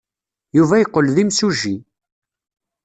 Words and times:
Yuba 0.57 0.75
yeqqel 0.77 1.07
d 1.15 1.17
imsujji. 1.23 1.75